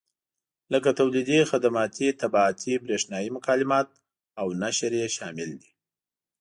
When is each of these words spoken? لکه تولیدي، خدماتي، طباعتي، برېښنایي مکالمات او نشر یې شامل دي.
لکه 0.73 0.89
تولیدي، 0.99 1.39
خدماتي، 1.51 2.07
طباعتي، 2.21 2.73
برېښنایي 2.85 3.29
مکالمات 3.37 3.87
او 4.39 4.47
نشر 4.61 4.91
یې 4.99 5.07
شامل 5.15 5.49
دي. 5.61 5.71